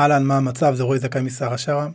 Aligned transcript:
אהלן, 0.00 0.24
מה 0.24 0.36
המצב? 0.36 0.74
זה 0.74 0.82
רועי 0.82 0.98
זכאי 0.98 1.22
משרה 1.22 1.58
שרה. 1.58 1.88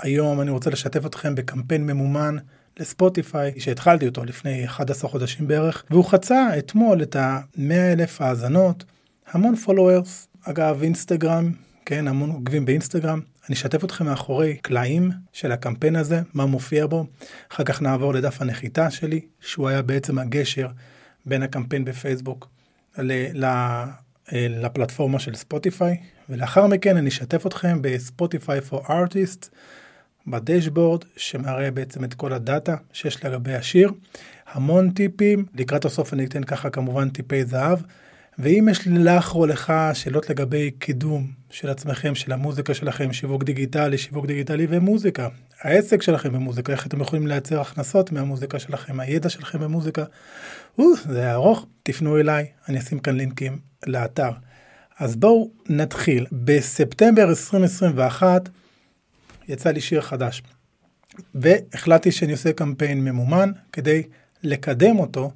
היום 0.00 0.40
אני 0.40 0.50
רוצה 0.50 0.70
לשתף 0.70 1.06
אתכם 1.06 1.34
בקמפיין 1.34 1.86
ממומן 1.86 2.36
לספוטיפיי 2.78 3.60
שהתחלתי 3.60 4.06
אותו 4.06 4.24
לפני 4.24 4.66
11 4.66 5.10
חודשים 5.10 5.48
בערך 5.48 5.84
והוא 5.90 6.04
חצה 6.04 6.58
אתמול 6.58 7.02
את 7.02 7.16
ה-100 7.16 7.72
אלף 7.92 8.20
האזנות, 8.20 8.84
המון 9.26 9.56
followers, 9.56 10.28
אגב 10.42 10.82
אינסטגרם, 10.82 11.52
כן, 11.86 12.08
המון 12.08 12.30
עוקבים 12.30 12.64
באינסטגרם. 12.64 13.20
אני 13.48 13.54
אשתף 13.54 13.84
אתכם 13.84 14.04
מאחורי 14.04 14.56
קלעים 14.56 15.10
של 15.32 15.52
הקמפיין 15.52 15.96
הזה, 15.96 16.20
מה 16.34 16.46
מופיע 16.46 16.86
בו. 16.86 17.06
אחר 17.52 17.64
כך 17.64 17.82
נעבור 17.82 18.14
לדף 18.14 18.42
הנחיתה 18.42 18.90
שלי, 18.90 19.20
שהוא 19.40 19.68
היה 19.68 19.82
בעצם 19.82 20.18
הגשר 20.18 20.68
בין 21.26 21.42
הקמפיין 21.42 21.84
בפייסבוק 21.84 22.48
אה, 22.98 23.86
לפלטפורמה 24.32 25.18
של 25.18 25.34
ספוטיפיי, 25.34 25.96
ולאחר 26.28 26.66
מכן 26.66 26.96
אני 26.96 27.08
אשתף 27.08 27.46
אתכם 27.46 27.78
בספוטיפיי 27.82 28.60
for 28.70 28.86
artists, 28.86 29.48
בדשבורד, 30.26 31.04
שמראה 31.16 31.70
בעצם 31.70 32.04
את 32.04 32.14
כל 32.14 32.32
הדאטה 32.32 32.76
שיש 32.92 33.24
לגבי 33.24 33.54
השיר. 33.54 33.90
המון 34.52 34.90
טיפים, 34.90 35.44
לקראת 35.54 35.84
הסוף 35.84 36.14
אני 36.14 36.24
אתן 36.24 36.44
ככה 36.44 36.70
כמובן 36.70 37.08
טיפי 37.08 37.44
זהב. 37.44 37.78
ואם 38.38 38.68
יש 38.70 38.88
לך 38.90 39.34
או 39.34 39.46
לך 39.46 39.72
שאלות 39.94 40.30
לגבי 40.30 40.70
קידום 40.70 41.26
של 41.50 41.70
עצמכם, 41.70 42.14
של 42.14 42.32
המוזיקה 42.32 42.74
שלכם, 42.74 43.12
שיווק 43.12 43.44
דיגיטלי, 43.44 43.98
שיווק 43.98 44.26
דיגיטלי 44.26 44.66
ומוזיקה, 44.70 45.28
העסק 45.60 46.02
שלכם 46.02 46.32
במוזיקה, 46.32 46.72
איך 46.72 46.86
אתם 46.86 47.00
יכולים 47.00 47.26
לייצר 47.26 47.60
הכנסות 47.60 48.12
מהמוזיקה 48.12 48.58
שלכם, 48.58 49.00
הידע 49.00 49.28
שלכם 49.28 49.60
במוזיקה, 49.60 50.04
או, 50.78 50.84
זה 50.96 51.32
ארוך, 51.32 51.66
תפנו 51.82 52.20
אליי, 52.20 52.46
אני 52.68 52.78
אשים 52.78 52.98
כאן 52.98 53.16
לינקים 53.16 53.58
לאתר. 53.86 54.30
אז 54.98 55.16
בואו 55.16 55.50
נתחיל. 55.68 56.26
בספטמבר 56.32 57.28
2021 57.28 58.48
יצא 59.48 59.70
לי 59.70 59.80
שיר 59.80 60.00
חדש, 60.00 60.42
והחלטתי 61.34 62.12
שאני 62.12 62.32
עושה 62.32 62.52
קמפיין 62.52 63.04
ממומן 63.04 63.50
כדי 63.72 64.02
לקדם 64.42 64.98
אותו. 64.98 65.32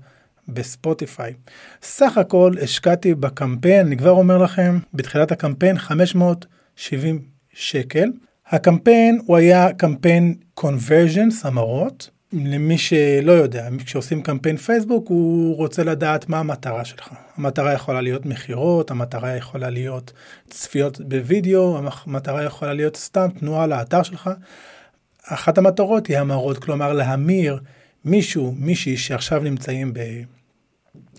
בספוטיפיי. 0.49 1.35
סך 1.83 2.19
הכל 2.19 2.53
השקעתי 2.63 3.15
בקמפיין, 3.15 3.87
אני 3.87 3.97
כבר 3.97 4.11
אומר 4.11 4.39
לכם, 4.39 4.79
בתחילת 4.95 5.33
הקמפיין 5.33 5.79
570 5.79 7.23
שקל. 7.53 8.09
הקמפיין 8.47 9.21
הוא 9.27 9.37
היה 9.37 9.73
קמפיין 9.73 10.35
conversions, 10.61 11.35
המרות. 11.45 12.11
למי 12.33 12.79
שלא 12.79 13.33
יודע, 13.33 13.69
כשעושים 13.85 14.23
קמפיין 14.23 14.57
פייסבוק 14.57 15.09
הוא 15.09 15.57
רוצה 15.57 15.85
לדעת 15.85 16.29
מה 16.29 16.39
המטרה 16.39 16.85
שלך. 16.85 17.09
המטרה 17.37 17.73
יכולה 17.73 18.01
להיות 18.01 18.27
מכירות, 18.27 18.91
המטרה 18.91 19.37
יכולה 19.37 19.71
להיות 19.71 20.13
צפיות 20.51 21.01
בווידאו, 21.01 21.79
המטרה 22.07 22.45
יכולה 22.45 22.73
להיות 22.75 22.97
סתם 22.97 23.29
תנועה 23.39 23.67
לאתר 23.67 24.03
שלך. 24.03 24.31
אחת 25.25 25.59
המטרות 25.59 26.07
היא 26.07 26.19
המרות, 26.19 26.59
כלומר 26.59 26.93
להמיר 26.93 27.61
מישהו, 28.05 28.55
מישהי 28.59 28.97
שעכשיו 28.97 29.43
נמצאים 29.43 29.93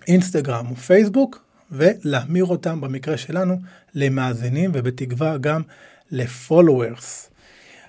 באינסטגרם 0.06 0.66
או 0.70 0.76
פייסבוק, 0.76 1.44
ולהמיר 1.72 2.46
אותם 2.46 2.82
במקרה 2.82 3.18
שלנו 3.18 3.58
למאזינים 3.96 4.72
ובתקווה 4.74 5.38
גם 5.38 5.62
לפולוורס. 6.12 7.30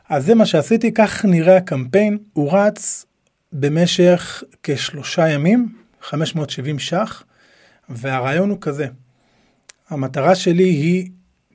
אז 0.08 0.24
זה 0.24 0.34
מה 0.34 0.46
שעשיתי, 0.46 0.94
כך 0.94 1.24
נראה 1.24 1.56
הקמפיין, 1.56 2.18
הוא 2.32 2.52
רץ 2.52 3.06
במשך 3.54 4.42
כשלושה 4.62 5.28
ימים, 5.28 5.68
570 6.02 6.78
ש"ח, 6.78 7.24
והרעיון 7.88 8.50
הוא 8.50 8.58
כזה, 8.60 8.86
המטרה 9.88 10.34
שלי 10.34 10.64
היא 10.64 11.10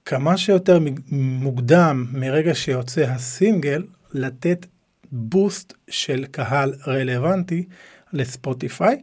כמה 0.06 0.38
שיותר 0.38 0.80
מוקדם 1.12 2.06
מרגע 2.12 2.56
שיוצא 2.56 3.02
הסינגל, 3.02 3.84
לתת 4.14 4.66
בוסט 5.12 5.74
של 5.90 6.26
קהל 6.32 6.74
רלוונטי 6.88 7.66
לספוטיפיי, 8.14 9.02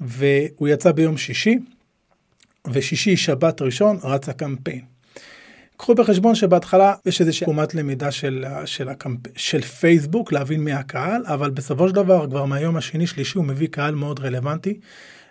והוא 0.00 0.68
יצא 0.68 0.92
ביום 0.92 1.16
שישי, 1.16 1.58
ושישי 2.72 3.16
שבת 3.16 3.62
ראשון 3.62 3.98
רץ 4.02 4.28
הקמפיין. 4.28 4.97
קחו 5.78 5.94
בחשבון 5.94 6.34
שבהתחלה 6.34 6.94
יש 7.06 7.20
איזושהי 7.20 7.44
קומת 7.44 7.74
למידה 7.74 8.10
של, 8.10 8.44
של, 8.64 8.88
הקמפ... 8.88 9.20
של 9.36 9.62
פייסבוק 9.62 10.32
להבין 10.32 10.64
מי 10.64 10.72
הקהל, 10.72 11.22
אבל 11.26 11.50
בסופו 11.50 11.88
של 11.88 11.94
דבר 11.94 12.26
כבר 12.26 12.44
מהיום 12.44 12.76
השני 12.76 13.06
שלישי 13.06 13.38
הוא 13.38 13.44
מביא 13.44 13.68
קהל 13.68 13.94
מאוד 13.94 14.20
רלוונטי 14.20 14.80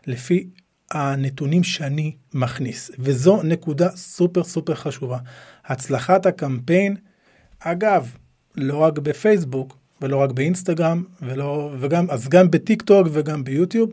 לפי 0.08 0.47
הנתונים 0.91 1.63
שאני 1.63 2.16
מכניס, 2.34 2.91
וזו 3.00 3.44
נקודה 3.44 3.90
סופר 3.90 4.44
סופר 4.44 4.75
חשובה. 4.75 5.18
הצלחת 5.66 6.25
הקמפיין, 6.25 6.96
אגב, 7.59 8.12
לא 8.56 8.78
רק 8.78 9.00
בפייסבוק 9.00 9.78
ולא 10.02 10.18
רק 10.18 10.31
באינסטגרם, 10.31 11.03
ולא, 11.22 11.72
וגם, 11.79 12.09
אז 12.09 12.29
גם 12.29 12.52
בטיק 12.52 12.81
טוק 12.81 13.08
וגם 13.12 13.44
ביוטיוב, 13.44 13.90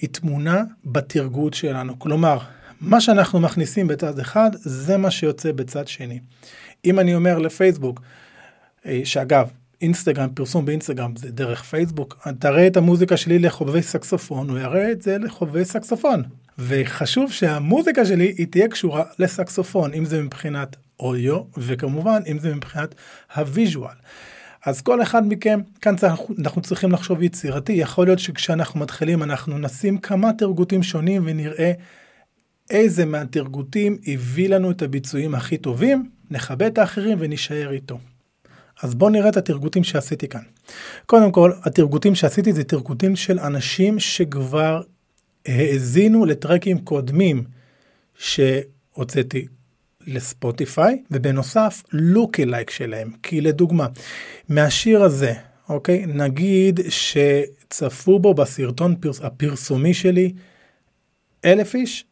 היא 0.00 0.10
תמונה 0.10 0.62
בטרגוט 0.84 1.54
שלנו. 1.54 1.98
כלומר, 1.98 2.38
מה 2.80 3.00
שאנחנו 3.00 3.40
מכניסים 3.40 3.86
בצד 3.86 4.18
אחד, 4.18 4.50
זה 4.54 4.96
מה 4.96 5.10
שיוצא 5.10 5.52
בצד 5.52 5.88
שני. 5.88 6.20
אם 6.84 6.98
אני 6.98 7.14
אומר 7.14 7.38
לפייסבוק, 7.38 8.00
אה, 8.86 9.00
שאגב, 9.04 9.48
אינסטגרם, 9.82 10.28
פרסום 10.34 10.66
באינסטגרם 10.66 11.16
זה 11.16 11.30
דרך 11.30 11.62
פייסבוק, 11.62 12.28
תראה 12.38 12.66
את 12.66 12.76
המוזיקה 12.76 13.16
שלי 13.16 13.38
לחובבי 13.38 13.82
סקסופון, 13.82 14.50
הוא 14.50 14.58
יראה 14.58 14.92
את 14.92 15.02
זה 15.02 15.18
לחובבי 15.18 15.64
סקסופון. 15.64 16.22
וחשוב 16.58 17.32
שהמוזיקה 17.32 18.04
שלי 18.04 18.34
היא 18.38 18.46
תהיה 18.50 18.68
קשורה 18.68 19.04
לסקסופון, 19.18 19.94
אם 19.94 20.04
זה 20.04 20.22
מבחינת 20.22 20.76
אודיו, 21.00 21.40
וכמובן 21.56 22.20
אם 22.26 22.38
זה 22.38 22.54
מבחינת 22.54 22.94
ה 23.36 23.43
visual. 23.43 23.94
אז 24.66 24.80
כל 24.80 25.02
אחד 25.02 25.26
מכם, 25.26 25.60
כאן 25.80 25.94
אנחנו 26.38 26.62
צריכים 26.62 26.92
לחשוב 26.92 27.22
יצירתי, 27.22 27.72
יכול 27.72 28.06
להיות 28.06 28.18
שכשאנחנו 28.18 28.80
מתחילים 28.80 29.22
אנחנו 29.22 29.58
נשים 29.58 29.98
כמה 29.98 30.32
תרגותים 30.32 30.82
שונים 30.82 31.22
ונראה 31.26 31.72
איזה 32.70 33.04
מהתרגותים 33.04 33.98
הביא 34.06 34.48
לנו 34.48 34.70
את 34.70 34.82
הביצועים 34.82 35.34
הכי 35.34 35.58
טובים, 35.58 36.10
נכבד 36.30 36.62
את 36.62 36.78
האחרים 36.78 37.18
ונישאר 37.20 37.72
איתו. 37.72 37.98
אז 38.82 38.94
בואו 38.94 39.10
נראה 39.10 39.28
את 39.28 39.36
התרגותים 39.36 39.84
שעשיתי 39.84 40.28
כאן. 40.28 40.42
קודם 41.06 41.32
כל, 41.32 41.52
התרגותים 41.64 42.14
שעשיתי 42.14 42.52
זה 42.52 42.64
תרגותים 42.64 43.16
של 43.16 43.38
אנשים 43.38 43.98
שכבר 43.98 44.82
האזינו 45.46 46.24
לטרקים 46.26 46.78
קודמים 46.78 47.44
שהוצאתי 48.14 49.46
לספוטיפיי, 50.06 51.02
ובנוסף 51.10 51.82
לוקי 51.92 52.46
לייק 52.46 52.70
שלהם. 52.70 53.10
כי 53.22 53.40
לדוגמה, 53.40 53.86
מהשיר 54.48 55.02
הזה, 55.02 55.32
אוקיי, 55.68 56.06
נגיד 56.06 56.80
שצפו 56.88 58.18
בו 58.18 58.34
בסרטון 58.34 58.96
פרס, 58.96 59.20
הפרסומי 59.20 59.94
שלי 59.94 60.32
אלף 61.44 61.74
איש, 61.74 62.04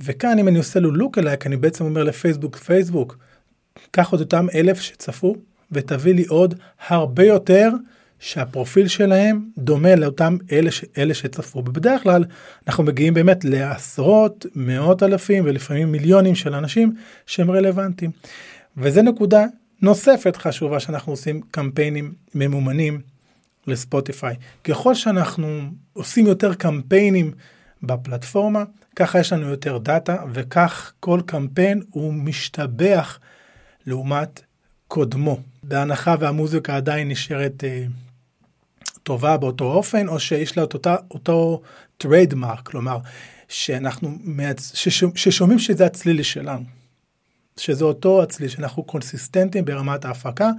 וכאן 0.00 0.38
אם 0.38 0.48
אני 0.48 0.58
עושה 0.58 0.80
לו 0.80 0.90
לוק 0.90 1.18
אלייק, 1.18 1.46
אני 1.46 1.56
בעצם 1.56 1.84
אומר 1.84 2.04
לפייסבוק, 2.04 2.56
פייסבוק, 2.56 3.18
קח 3.90 4.10
עוד 4.10 4.20
אותם 4.20 4.46
אלף 4.54 4.80
שצפו, 4.80 5.36
ותביא 5.72 6.14
לי 6.14 6.24
עוד 6.24 6.54
הרבה 6.88 7.24
יותר 7.24 7.70
שהפרופיל 8.18 8.88
שלהם 8.88 9.48
דומה 9.58 9.94
לאותם 9.94 10.36
אלה, 10.52 10.70
ש... 10.70 10.84
אלה 10.98 11.14
שצפו. 11.14 11.58
ובדרך 11.58 12.02
כלל 12.02 12.24
אנחנו 12.66 12.84
מגיעים 12.84 13.14
באמת 13.14 13.44
לעשרות, 13.44 14.46
מאות 14.54 15.02
אלפים 15.02 15.44
ולפעמים 15.46 15.92
מיליונים 15.92 16.34
של 16.34 16.54
אנשים 16.54 16.92
שהם 17.26 17.50
רלוונטיים. 17.50 18.10
וזה 18.76 19.02
נקודה 19.02 19.44
נוספת 19.82 20.36
חשובה 20.36 20.80
שאנחנו 20.80 21.12
עושים 21.12 21.40
קמפיינים 21.50 22.14
ממומנים 22.34 23.00
לספוטיפיי. 23.66 24.36
ככל 24.64 24.94
שאנחנו 24.94 25.60
עושים 25.92 26.26
יותר 26.26 26.54
קמפיינים 26.54 27.32
בפלטפורמה, 27.82 28.64
ככה 28.96 29.20
יש 29.20 29.32
לנו 29.32 29.48
יותר 29.48 29.78
דאטה 29.78 30.16
וכך 30.32 30.92
כל 31.00 31.20
קמפיין 31.26 31.82
הוא 31.90 32.14
משתבח 32.14 33.18
לעומת 33.86 34.40
קודמו. 34.88 35.40
בהנחה 35.62 36.14
והמוזיקה 36.20 36.76
עדיין 36.76 37.08
נשארת 37.08 37.64
אה, 37.64 37.84
טובה 39.02 39.36
באותו 39.36 39.64
אופן, 39.64 40.08
או 40.08 40.20
שיש 40.20 40.56
לה 40.56 40.64
את 40.64 40.74
אותה, 40.74 40.96
אותו 41.10 41.62
trademark, 41.96 42.60
כלומר, 42.60 42.98
שאנחנו, 43.48 44.18
ששומע, 44.74 45.12
ששומעים 45.14 45.58
שזה 45.58 45.86
הצליל 45.86 46.22
שלנו. 46.22 46.64
שזה 47.56 47.84
אותו 47.84 48.22
הצליל, 48.22 48.48
שאנחנו 48.48 48.82
קונסיסטנטים 48.82 49.64
ברמת 49.64 50.04
ההפקה, 50.04 50.50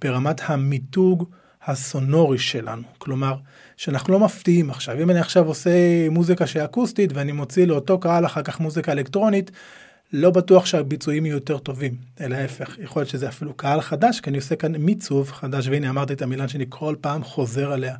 ברמת 0.00 0.40
המיתוג 0.44 1.30
הסונורי 1.66 2.38
שלנו. 2.38 2.82
כלומר, 2.98 3.34
שאנחנו 3.76 4.12
לא 4.12 4.20
מפתיעים 4.20 4.70
עכשיו. 4.70 5.02
אם 5.02 5.10
אני 5.10 5.18
עכשיו 5.18 5.46
עושה 5.46 5.70
מוזיקה 6.10 6.46
שהיא 6.46 6.64
אקוסטית 6.64 7.10
ואני 7.14 7.32
מוציא 7.32 7.66
לאותו 7.66 7.98
קהל 7.98 8.26
אחר 8.26 8.42
כך 8.42 8.60
מוזיקה 8.60 8.92
אלקטרונית, 8.92 9.50
לא 10.12 10.30
בטוח 10.30 10.66
שהביצועים 10.66 11.26
יהיו 11.26 11.34
יותר 11.34 11.58
טובים, 11.58 11.94
אלא 12.20 12.34
ההפך, 12.34 12.76
יכול 12.78 13.00
להיות 13.00 13.10
שזה 13.10 13.28
אפילו 13.28 13.54
קהל 13.54 13.80
חדש, 13.80 14.20
כי 14.20 14.30
אני 14.30 14.38
עושה 14.38 14.56
כאן 14.56 14.76
מיצוב 14.76 15.30
חדש, 15.30 15.68
והנה 15.68 15.90
אמרתי 15.90 16.12
את 16.12 16.22
המילה 16.22 16.48
שאני 16.48 16.64
כל 16.68 16.94
פעם 17.00 17.24
חוזר 17.24 17.72
עליה, 17.72 17.96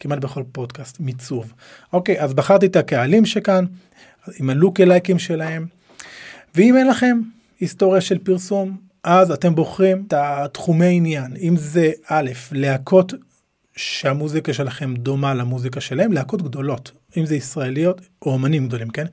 כמעט 0.00 0.18
בכל 0.18 0.42
פודקאסט, 0.52 1.00
מיצוב. 1.00 1.52
אוקיי, 1.92 2.20
אז 2.20 2.34
בחרתי 2.34 2.66
את 2.66 2.76
הקהלים 2.76 3.26
שכאן, 3.26 3.64
עם 4.38 4.50
הלוק 4.50 4.80
אלייקים 4.80 5.18
שלהם, 5.18 5.66
ואם 6.54 6.76
אין 6.76 6.86
לכם, 6.86 7.20
היסטוריה 7.60 8.00
של 8.00 8.18
פרסום, 8.18 8.76
אז 9.04 9.30
אתם 9.30 9.54
בוחרים 9.54 10.04
את 10.06 10.12
התחומי 10.16 10.96
עניין, 10.96 11.36
אם 11.40 11.56
זה 11.56 11.90
א', 12.08 12.30
להקות 12.52 13.12
שהמוזיקה 13.76 14.52
שלכם 14.52 14.94
דומה 14.94 15.34
למוזיקה 15.34 15.80
שלהם, 15.80 16.12
להקות 16.12 16.42
גדולות, 16.42 16.92
אם 17.16 17.26
זה 17.26 17.36
ישראליות 17.36 18.00
או 18.22 18.36
אמנים 18.36 18.66
גדולים, 18.66 18.90
כן? 18.90 19.06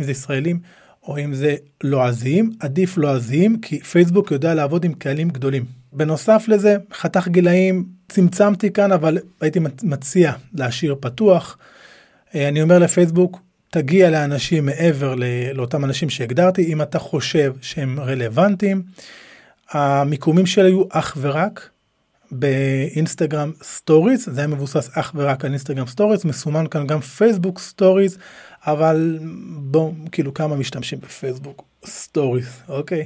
אם 0.00 0.04
זה 0.04 0.10
ישראלים 0.10 0.60
או 1.02 1.18
אם 1.18 1.34
זה 1.34 1.56
לועזיים, 1.84 2.52
עדיף 2.60 2.96
לועזיים 2.96 3.60
כי 3.60 3.80
פייסבוק 3.80 4.30
יודע 4.30 4.54
לעבוד 4.54 4.84
עם 4.84 4.94
קהלים 4.94 5.30
גדולים. 5.30 5.64
בנוסף 5.92 6.44
לזה, 6.48 6.76
חתך 6.92 7.28
גילאים 7.28 7.86
צמצמתי 8.08 8.72
כאן, 8.72 8.92
אבל 8.92 9.18
הייתי 9.40 9.60
מציע 9.82 10.32
להשאיר 10.52 10.96
פתוח. 11.00 11.58
אה, 12.34 12.48
אני 12.48 12.62
אומר 12.62 12.78
לפייסבוק, 12.78 13.40
תגיע 13.74 14.10
לאנשים 14.10 14.66
מעבר 14.66 15.14
לאותם 15.54 15.84
אנשים 15.84 16.10
שהגדרתי, 16.10 16.72
אם 16.72 16.82
אתה 16.82 16.98
חושב 16.98 17.52
שהם 17.60 18.00
רלוונטיים. 18.00 18.82
המיקומים 19.70 20.46
שלי 20.46 20.64
היו 20.64 20.82
אך 20.90 21.16
ורק 21.20 21.70
באינסטגרם 22.30 23.52
סטוריז, 23.62 24.28
זה 24.32 24.40
היה 24.40 24.46
מבוסס 24.48 24.90
אך 24.92 25.12
ורק 25.14 25.44
על 25.44 25.50
אינסטגרם 25.50 25.86
סטוריז, 25.86 26.24
מסומן 26.24 26.66
כאן 26.70 26.86
גם 26.86 27.00
פייסבוק 27.00 27.58
סטוריז, 27.58 28.18
אבל 28.66 29.18
בואו, 29.56 29.92
כאילו 30.12 30.34
כמה 30.34 30.56
משתמשים 30.56 30.98
בפייסבוק 31.00 31.64
סטוריז, 31.86 32.48
אוקיי? 32.68 33.04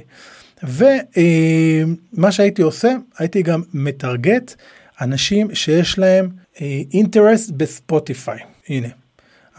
ומה 0.63 2.31
שהייתי 2.31 2.61
עושה, 2.61 2.93
הייתי 3.17 3.41
גם 3.41 3.61
מטרגט 3.73 4.55
אנשים 5.01 5.55
שיש 5.55 5.99
להם 5.99 6.29
אינטרסט 6.93 7.51
בספוטיפיי, 7.51 8.39
הנה. 8.69 8.98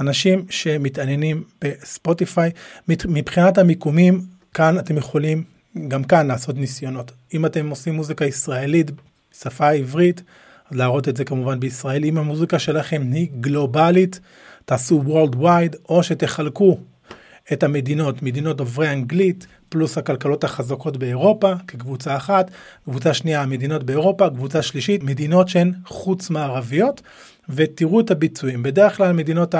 אנשים 0.01 0.45
שמתעניינים 0.51 1.45
בספוטיפיי, 1.63 2.51
מבחינת 2.89 3.59
המיקומים, 3.59 4.21
כאן 4.55 4.79
אתם 4.79 4.97
יכולים 4.97 5.45
גם 5.89 6.05
כאן 6.05 6.27
לעשות 6.27 6.57
ניסיונות. 6.57 7.13
אם 7.35 7.47
אתם 7.47 7.71
עושים 7.71 7.95
מוזיקה 7.95 8.25
ישראלית, 8.25 8.91
שפה 9.43 9.71
עברית, 9.71 10.23
אז 10.71 10.77
להראות 10.77 11.09
את 11.09 11.17
זה 11.17 11.25
כמובן 11.25 11.61
בישראל. 11.61 12.05
אם 12.05 12.19
המוזיקה 12.19 12.59
שלכם 12.59 13.03
היא 13.13 13.29
גלובלית, 13.41 14.21
תעשו 14.65 15.03
Worldwide, 15.07 15.77
או 15.89 16.03
שתחלקו 16.03 16.79
את 17.53 17.63
המדינות, 17.63 18.23
מדינות 18.23 18.57
דוברי 18.57 18.93
אנגלית, 18.93 19.47
פלוס 19.69 19.99
הכלכלות 19.99 20.45
החזקות 20.45 20.97
באירופה 20.97 21.53
כקבוצה 21.69 22.17
אחת, 22.17 22.51
קבוצה 22.85 23.15
שנייה 23.15 23.43
המדינות 23.43 23.85
באירופה, 23.85 24.31
קבוצה 24.31 24.63
שלישית 24.63 25.03
מדינות 25.03 25.49
שהן 25.49 25.73
חוץ 25.85 26.31
מערביות, 26.31 27.03
ותראו 27.49 28.01
את 28.01 28.11
הביצועים. 28.11 28.63
בדרך 28.63 28.97
כלל 28.97 29.13
מדינות 29.13 29.55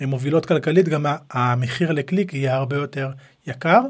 המובילות 0.00 0.46
כלכלית 0.46 0.88
גם 0.88 1.06
המחיר 1.30 1.92
לקליק 1.92 2.34
יהיה 2.34 2.54
הרבה 2.54 2.76
יותר 2.76 3.10
יקר. 3.46 3.80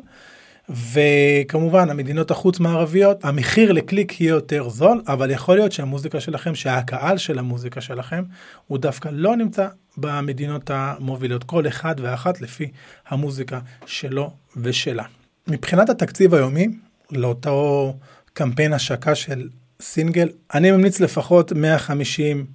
וכמובן 0.71 1.91
המדינות 1.91 2.31
החוץ 2.31 2.61
מערביות 2.61 3.25
המחיר 3.25 3.73
לקליק 3.73 4.21
יהיה 4.21 4.31
יותר 4.31 4.69
זול 4.69 5.03
אבל 5.07 5.31
יכול 5.31 5.57
להיות 5.57 5.73
שהמוזיקה 5.73 6.21
שלכם 6.21 6.55
שהקהל 6.55 7.19
של 7.19 7.39
המוזיקה 7.39 7.81
שלכם 7.81 8.25
הוא 8.67 8.79
דווקא 8.79 9.09
לא 9.13 9.37
נמצא 9.37 9.69
במדינות 9.97 10.71
המובילות 10.71 11.45
כל 11.45 11.69
אחד 11.69 11.95
ואחת 11.99 12.41
לפי 12.41 12.71
המוזיקה 13.09 13.61
שלו 13.87 14.31
ושלה. 14.57 15.05
מבחינת 15.49 15.91
התקציב 15.91 16.35
היומי 16.35 16.69
לאותו 17.13 17.95
קמפיין 18.33 18.73
השקה 18.73 19.15
של 19.15 19.49
סינגל 19.81 20.29
אני 20.55 20.71
ממליץ 20.71 21.01
לפחות 21.01 21.53
150 21.53 22.47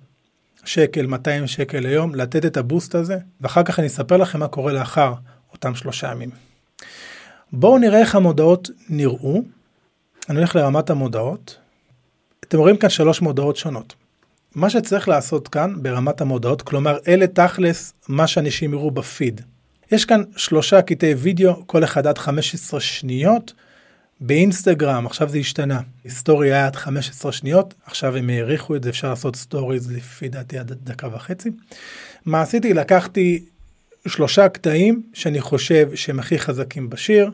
שקל 0.66 1.06
200 1.06 1.48
שקל 1.48 1.80
ליום 1.80 2.16
לתת 2.16 2.46
את 2.46 2.58
הבוסט 2.58 2.96
הזה 2.96 3.18
ואחר 3.42 3.64
כך 3.64 3.80
אני 3.80 3.88
אספר 3.88 4.18
לכם 4.18 4.40
מה 4.40 4.48
קורה 4.48 4.74
לאחר 4.74 5.14
אותם 5.54 5.76
שלושה 5.76 6.12
ימים. 6.12 6.30
בואו 7.52 7.78
נראה 7.78 8.00
איך 8.00 8.16
המודעות 8.16 8.70
נראו. 8.90 9.42
אני 10.30 10.38
הולך 10.38 10.56
לרמת 10.56 10.90
המודעות. 10.90 11.58
אתם 12.44 12.58
רואים 12.58 12.78
כאן 12.78 12.90
שלוש 12.90 13.22
מודעות 13.22 13.56
שונות. 13.56 13.96
מה 14.56 14.70
שצריך 14.70 15.10
לעשות 15.10 15.48
כאן 15.48 15.74
ברמת 15.82 16.22
המודעות, 16.22 16.62
כלומר 16.62 16.98
אלה 17.08 17.28
תכלס 17.28 17.94
מה 18.08 18.28
שאנשים 18.28 18.74
יראו 18.74 18.92
בפיד. 18.92 19.42
יש 19.92 20.06
כאן 20.06 20.24
שלושה 20.36 20.82
קטעי 20.82 21.14
וידאו, 21.14 21.68
כל 21.68 21.84
אחד 21.84 22.08
עד 22.08 22.18
15 22.18 22.80
שניות. 22.80 23.54
באינסטגרם, 24.26 25.06
עכשיו 25.06 25.30
זה 25.30 25.38
השתנה, 25.38 25.80
הסטורי 26.04 26.54
היה 26.54 26.66
עד 26.66 26.76
15 26.76 27.32
שניות, 27.32 27.74
עכשיו 27.86 28.18
הם 28.18 28.30
האריכו 28.30 28.76
את 28.76 28.84
זה, 28.84 28.90
אפשר 28.90 29.10
לעשות 29.10 29.36
סטוריז 29.36 29.92
לפי 29.92 30.30
דעתי 30.30 30.58
עד 30.58 30.72
דקה 30.84 31.08
וחצי. 31.16 31.50
מה 32.26 32.42
עשיתי? 32.42 32.74
לקחתי 32.74 33.46
שלושה 34.08 34.50
קטעים 34.50 35.04
שאני 35.14 35.42
חושב 35.42 35.96
שהם 35.96 36.20
הכי 36.20 36.40
חזקים 36.40 36.90
בשיר. 36.90 37.32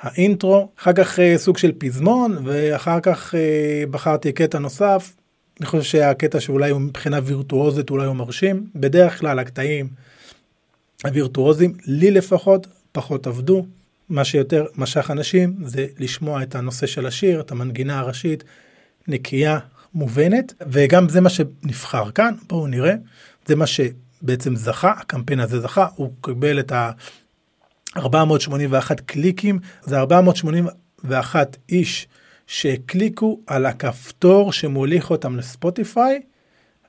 האינטרו, 0.00 0.68
אחר 0.78 0.92
כך 0.92 1.18
אה, 1.18 1.34
סוג 1.38 1.58
של 1.58 1.72
פזמון, 1.78 2.38
ואחר 2.44 3.00
כך 3.00 3.34
אה, 3.34 3.84
בחרתי 3.90 4.32
קטע 4.32 4.58
נוסף. 4.58 5.12
אני 5.60 5.66
חושב 5.66 5.82
שהקטע 5.82 6.40
שאולי 6.40 6.70
הוא 6.70 6.80
מבחינה 6.80 7.18
וירטואוזית 7.24 7.90
אולי 7.90 8.06
הוא 8.06 8.16
מרשים. 8.16 8.66
בדרך 8.74 9.20
כלל 9.20 9.38
הקטעים 9.38 9.88
הווירטואוזים, 11.04 11.74
לי 11.86 12.10
לפחות, 12.10 12.66
פחות 12.92 13.26
עבדו. 13.26 13.66
מה 14.08 14.24
שיותר 14.24 14.66
משך 14.76 15.10
אנשים 15.10 15.56
זה 15.64 15.86
לשמוע 15.98 16.42
את 16.42 16.54
הנושא 16.54 16.86
של 16.86 17.06
השיר, 17.06 17.40
את 17.40 17.50
המנגינה 17.50 17.98
הראשית, 17.98 18.44
נקייה, 19.08 19.58
מובנת, 19.94 20.54
וגם 20.70 21.08
זה 21.08 21.20
מה 21.20 21.28
שנבחר 21.28 22.10
כאן, 22.10 22.34
בואו 22.48 22.66
נראה, 22.66 22.94
זה 23.46 23.56
מה 23.56 23.66
שבעצם 23.66 24.56
זכה, 24.56 24.90
הקמפיין 24.90 25.40
הזה 25.40 25.60
זכה, 25.60 25.86
הוא 25.94 26.12
קיבל 26.22 26.60
את 26.60 26.72
ה... 26.72 26.90
481 27.96 29.00
קליקים, 29.00 29.58
זה 29.82 29.98
481 29.98 31.56
איש 31.68 32.08
שהקליקו 32.46 33.40
על 33.46 33.66
הכפתור 33.66 34.52
שמוליך 34.52 35.10
אותם 35.10 35.36
לספוטיפיי, 35.36 36.20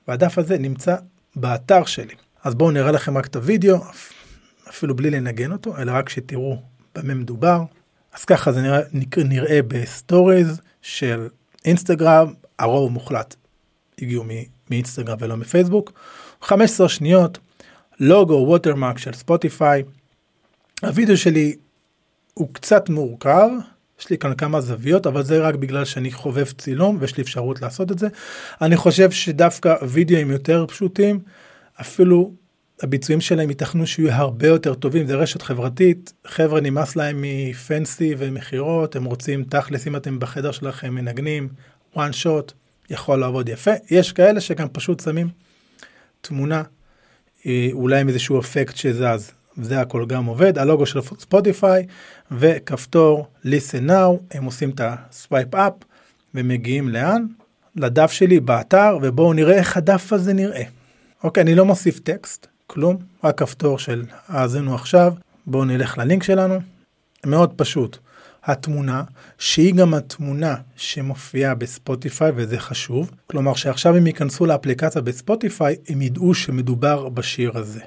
והדף 0.08 0.38
הזה 0.38 0.58
נמצא 0.58 0.96
באתר 1.36 1.84
שלי. 1.84 2.14
אז 2.44 2.54
בואו 2.54 2.70
נראה 2.70 2.92
לכם 2.92 3.18
רק 3.18 3.26
את 3.26 3.36
הוידאו, 3.36 3.76
אפילו 4.68 4.96
בלי 4.96 5.10
לנגן 5.10 5.52
אותו, 5.52 5.78
אלא 5.78 5.92
רק 5.92 6.08
שתראו 6.08 6.62
במה 6.94 7.14
מדובר. 7.14 7.62
אז 8.14 8.24
ככה 8.24 8.52
זה 8.52 8.62
נראה, 8.62 8.80
נראה 9.24 9.60
בסטוריז 9.68 10.60
של 10.82 11.28
אינסטגרם, 11.64 12.32
הרוב 12.58 12.92
מוחלט 12.92 13.36
הגיעו 14.02 14.24
מאינסטגרם 14.70 15.16
ולא 15.20 15.36
מפייסבוק. 15.36 15.92
15 16.42 16.88
שניות, 16.88 17.38
לוגו 18.00 18.44
ווטרמרק 18.48 18.98
של 18.98 19.12
ספוטיפיי, 19.12 19.82
הווידאו 20.82 21.16
שלי 21.16 21.56
הוא 22.34 22.48
קצת 22.52 22.88
מורכב, 22.88 23.48
יש 24.00 24.10
לי 24.10 24.18
כאן 24.18 24.34
כמה 24.34 24.60
זוויות, 24.60 25.06
אבל 25.06 25.22
זה 25.22 25.40
רק 25.40 25.54
בגלל 25.54 25.84
שאני 25.84 26.12
חובב 26.12 26.44
צילום 26.58 26.96
ויש 27.00 27.16
לי 27.16 27.22
אפשרות 27.22 27.62
לעשות 27.62 27.92
את 27.92 27.98
זה. 27.98 28.08
אני 28.62 28.76
חושב 28.76 29.10
שדווקא 29.10 29.74
וידאוים 29.88 30.30
יותר 30.30 30.64
פשוטים, 30.68 31.20
אפילו 31.80 32.32
הביצועים 32.82 33.20
שלהם 33.20 33.48
ייתכנו 33.48 33.86
שיהיו 33.86 34.12
הרבה 34.12 34.46
יותר 34.46 34.74
טובים, 34.74 35.06
זה 35.06 35.14
רשת 35.14 35.42
חברתית, 35.42 36.12
חבר'ה 36.26 36.60
נמאס 36.60 36.96
להם 36.96 37.16
מפנסי 37.22 38.14
ומכירות, 38.18 38.96
הם 38.96 39.04
רוצים 39.04 39.44
תכלס 39.44 39.86
אם 39.86 39.96
אתם 39.96 40.18
בחדר 40.18 40.52
שלכם 40.52 40.94
מנגנים, 40.94 41.48
one 41.94 42.12
shot, 42.22 42.52
יכול 42.90 43.20
לעבוד 43.20 43.48
יפה. 43.48 43.70
יש 43.90 44.12
כאלה 44.12 44.40
שגם 44.40 44.68
פשוט 44.72 45.00
שמים 45.00 45.28
תמונה, 46.20 46.62
אה, 47.46 47.68
אולי 47.72 48.00
עם 48.00 48.08
איזשהו 48.08 48.40
אפקט 48.40 48.76
שזז. 48.76 49.30
זה 49.62 49.80
הכל 49.80 50.06
גם 50.06 50.24
עובד, 50.24 50.58
הלוגו 50.58 50.86
של 50.86 51.00
ספוטיפיי 51.00 51.86
וכפתור 52.30 53.26
listen 53.44 53.88
now, 53.88 54.20
הם 54.30 54.44
עושים 54.44 54.70
את 54.70 54.80
ה 54.84 54.96
swipe 54.96 55.54
up 55.54 55.72
ומגיעים 56.34 56.88
לאן? 56.88 57.26
לדף 57.76 58.12
שלי 58.12 58.40
באתר 58.40 58.98
ובואו 59.02 59.32
נראה 59.32 59.54
איך 59.54 59.76
הדף 59.76 60.12
הזה 60.12 60.32
נראה. 60.32 60.62
אוקיי, 61.24 61.42
אני 61.42 61.54
לא 61.54 61.64
מוסיף 61.64 61.98
טקסט, 61.98 62.46
כלום, 62.70 62.96
רק 63.24 63.38
כפתור 63.38 63.78
של 63.78 64.04
האזינו 64.28 64.74
עכשיו, 64.74 65.14
בואו 65.46 65.64
נלך 65.64 65.98
ללינק 65.98 66.22
שלנו, 66.22 66.58
מאוד 67.26 67.52
פשוט. 67.56 67.98
התמונה, 68.44 69.02
שהיא 69.38 69.74
גם 69.74 69.94
התמונה 69.94 70.54
שמופיעה 70.76 71.54
בספוטיפיי 71.54 72.32
וזה 72.36 72.58
חשוב, 72.58 73.10
כלומר 73.26 73.54
שעכשיו 73.54 73.96
הם 73.96 74.06
ייכנסו 74.06 74.46
לאפליקציה 74.46 75.02
בספוטיפיי, 75.02 75.76
הם 75.88 76.02
ידעו 76.02 76.34
שמדובר 76.34 77.08
בשיר 77.08 77.58
הזה. 77.58 77.80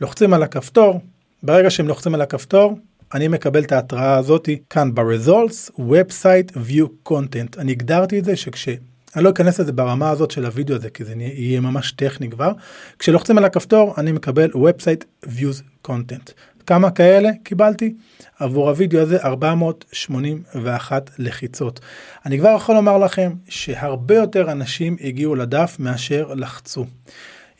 לוחצים 0.00 0.32
על 0.32 0.42
הכפתור, 0.42 1.00
ברגע 1.42 1.70
שהם 1.70 1.88
לוחצים 1.88 2.14
על 2.14 2.22
הכפתור, 2.22 2.78
אני 3.14 3.28
מקבל 3.28 3.62
את 3.62 3.72
ההתראה 3.72 4.16
הזאתי 4.16 4.58
כאן 4.70 4.94
ב-results, 4.94 5.70
website 5.78 6.56
view 6.68 7.12
content. 7.12 7.58
אני 7.58 7.72
הגדרתי 7.72 8.18
את 8.18 8.24
זה 8.24 8.36
שכש... 8.36 8.68
אני 9.16 9.24
לא 9.24 9.30
אכנס 9.30 9.60
לזה 9.60 9.72
ברמה 9.72 10.10
הזאת 10.10 10.30
של 10.30 10.46
הוידאו 10.46 10.76
הזה 10.76 10.90
כי 10.90 11.04
זה 11.04 11.14
יהיה 11.16 11.60
ממש 11.60 11.92
טכני 11.92 12.30
כבר. 12.30 12.52
כשלוחצים 12.98 13.38
על 13.38 13.44
הכפתור 13.44 13.94
אני 13.98 14.12
מקבל 14.12 14.50
website 14.50 15.26
views 15.26 15.88
content. 15.88 16.32
כמה 16.66 16.90
כאלה 16.90 17.30
קיבלתי? 17.42 17.94
עבור 18.38 18.70
הוידאו 18.70 19.00
הזה 19.00 19.22
481 19.24 21.10
לחיצות. 21.18 21.80
אני 22.26 22.38
כבר 22.38 22.54
יכול 22.56 22.74
לומר 22.74 22.98
לכם 22.98 23.32
שהרבה 23.48 24.14
יותר 24.14 24.52
אנשים 24.52 24.96
הגיעו 25.00 25.34
לדף 25.34 25.76
מאשר 25.78 26.34
לחצו. 26.34 26.86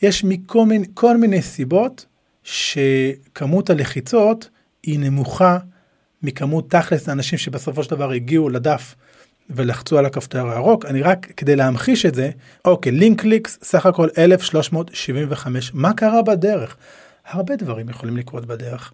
יש 0.01 0.23
מכל 0.23 0.65
מיני, 0.65 0.85
כל 0.93 1.17
מיני 1.17 1.41
סיבות 1.41 2.05
שכמות 2.43 3.69
הלחיצות 3.69 4.49
היא 4.83 4.99
נמוכה 4.99 5.57
מכמות 6.23 6.71
תכלס 6.71 7.09
האנשים 7.09 7.39
שבסופו 7.39 7.83
של 7.83 7.91
דבר 7.91 8.11
הגיעו 8.11 8.49
לדף 8.49 8.95
ולחצו 9.49 9.97
על 9.97 10.05
הכפתור 10.05 10.49
הירוק, 10.49 10.85
אני 10.85 11.01
רק 11.01 11.27
כדי 11.37 11.55
להמחיש 11.55 12.05
את 12.05 12.15
זה, 12.15 12.29
אוקיי, 12.65 12.91
לינק 12.91 13.21
קליקס 13.21 13.59
סך 13.63 13.85
הכל 13.85 14.07
1375, 14.17 15.71
מה 15.73 15.93
קרה 15.93 16.21
בדרך? 16.21 16.77
הרבה 17.27 17.55
דברים 17.55 17.89
יכולים 17.89 18.17
לקרות 18.17 18.45
בדרך. 18.45 18.91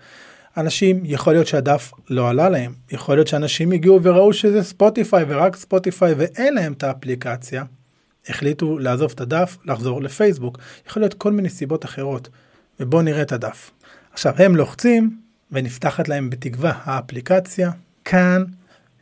אנשים, 0.57 1.01
יכול 1.05 1.33
להיות 1.33 1.47
שהדף 1.47 1.91
לא 2.09 2.29
עלה 2.29 2.49
להם, 2.49 2.73
יכול 2.91 3.15
להיות 3.15 3.27
שאנשים 3.27 3.71
הגיעו 3.71 4.03
וראו 4.03 4.33
שזה 4.33 4.63
ספוטיפיי 4.63 5.25
ורק 5.27 5.55
ספוטיפיי 5.55 6.13
ואין 6.17 6.53
להם 6.53 6.73
את 6.73 6.83
האפליקציה, 6.83 7.63
החליטו 8.29 8.79
לעזוב 8.79 9.11
את 9.15 9.21
הדף, 9.21 9.57
לחזור 9.65 10.01
לפייסבוק, 10.01 10.57
יכול 10.89 11.01
להיות 11.01 11.13
כל 11.13 11.31
מיני 11.31 11.49
סיבות 11.49 11.85
אחרות, 11.85 12.29
ובואו 12.79 13.01
נראה 13.01 13.21
את 13.21 13.31
הדף. 13.31 13.71
עכשיו 14.13 14.33
הם 14.37 14.55
לוחצים 14.55 15.17
ונפתחת 15.51 16.07
להם 16.07 16.29
בתקווה 16.29 16.71
האפליקציה, 16.83 17.71
כאן 18.05 18.43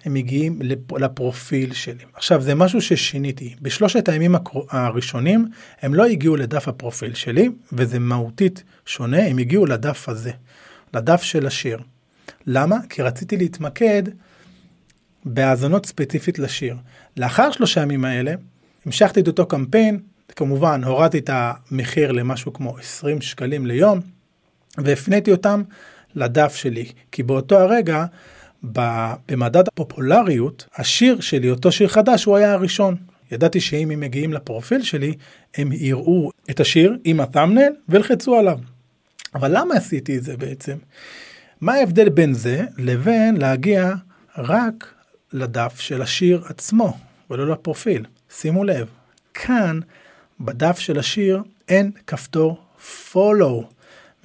הם 0.05 0.13
מגיעים 0.13 0.59
לפרופיל 0.99 1.73
שלי. 1.73 2.03
עכשיו 2.13 2.41
זה 2.41 2.55
משהו 2.55 2.81
ששיניתי, 2.81 3.55
בשלושת 3.61 4.09
הימים 4.09 4.35
הראשונים 4.69 5.47
הם 5.81 5.93
לא 5.93 6.05
הגיעו 6.05 6.35
לדף 6.35 6.67
הפרופיל 6.67 7.13
שלי 7.13 7.49
וזה 7.71 7.99
מהותית 7.99 8.63
שונה, 8.85 9.23
הם 9.23 9.37
הגיעו 9.37 9.65
לדף 9.65 10.09
הזה, 10.09 10.31
לדף 10.93 11.23
של 11.23 11.47
השיר. 11.47 11.79
למה? 12.47 12.77
כי 12.89 13.01
רציתי 13.01 13.37
להתמקד 13.37 14.03
בהאזנות 15.25 15.85
ספציפית 15.85 16.39
לשיר. 16.39 16.75
לאחר 17.17 17.51
שלושה 17.51 17.81
ימים 17.81 18.05
האלה 18.05 18.33
המשכתי 18.85 19.19
את 19.19 19.27
אותו 19.27 19.45
קמפיין, 19.45 19.99
כמובן 20.35 20.83
הורדתי 20.83 21.17
את 21.17 21.29
המחיר 21.33 22.11
למשהו 22.11 22.53
כמו 22.53 22.77
20 22.77 23.21
שקלים 23.21 23.65
ליום 23.65 23.99
והפניתי 24.77 25.31
אותם 25.31 25.63
לדף 26.15 26.55
שלי, 26.55 26.85
כי 27.11 27.23
באותו 27.23 27.59
הרגע 27.59 28.05
במדד 28.63 29.67
הפופולריות, 29.67 30.67
השיר 30.75 31.21
שלי, 31.21 31.49
אותו 31.49 31.71
שיר 31.71 31.87
חדש, 31.87 32.23
הוא 32.23 32.37
היה 32.37 32.53
הראשון. 32.53 32.95
ידעתי 33.31 33.59
שאם 33.59 33.91
הם 33.91 33.99
מגיעים 33.99 34.33
לפרופיל 34.33 34.83
שלי, 34.83 35.13
הם 35.57 35.71
יראו 35.71 36.31
את 36.49 36.59
השיר 36.59 36.97
עם 37.03 37.19
התאמנל 37.19 37.73
ולחצו 37.89 38.35
עליו. 38.35 38.59
אבל 39.35 39.57
למה 39.57 39.75
עשיתי 39.75 40.17
את 40.17 40.23
זה 40.23 40.37
בעצם? 40.37 40.77
מה 41.61 41.73
ההבדל 41.73 42.09
בין 42.09 42.33
זה 42.33 42.65
לבין 42.77 43.37
להגיע 43.37 43.93
רק 44.37 44.93
לדף 45.33 45.79
של 45.79 46.01
השיר 46.01 46.43
עצמו 46.45 46.97
ולא 47.29 47.47
לפרופיל? 47.47 48.05
שימו 48.29 48.63
לב, 48.63 48.87
כאן 49.33 49.79
בדף 50.39 50.79
של 50.79 50.99
השיר 50.99 51.43
אין 51.69 51.91
כפתור 52.07 52.57
follow. 53.13 53.65